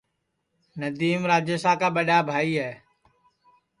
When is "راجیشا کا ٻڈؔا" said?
1.29-2.19